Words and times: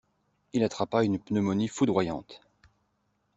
Il 0.53 0.63
attrapa 0.63 1.03
une 1.03 1.19
pneumonie 1.19 1.67
foudroyante. 1.67 2.41